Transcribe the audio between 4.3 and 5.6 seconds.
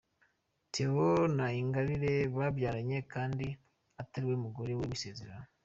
mugore we w’isezerano.